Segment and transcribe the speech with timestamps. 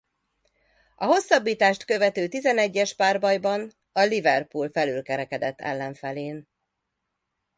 [0.95, 6.47] A hosszabbítást követő tizenegyespárbajban a Liverpool felülkerekedett ellenfelén.